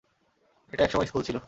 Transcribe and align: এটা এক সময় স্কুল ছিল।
এটা 0.73 0.83
এক 0.83 0.91
সময় 0.91 1.05
স্কুল 1.05 1.23
ছিল। 1.23 1.37